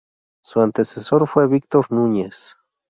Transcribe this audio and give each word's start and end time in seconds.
Su 0.43 0.61
antecesor 0.61 1.27
fue 1.27 1.47
Víctor 1.47 1.91
Núñez. 1.91 2.55